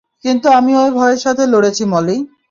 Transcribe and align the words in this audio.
কিন্তু 0.23 0.47
আমি 0.57 0.71
ঐ 0.75 0.85
ভয়ের 0.97 1.19
সাথে 1.25 1.43
লড়েছি, 1.53 1.83
মলি। 1.85 2.17